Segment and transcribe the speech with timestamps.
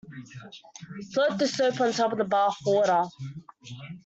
[1.13, 3.03] Float the soap on top of the bath water.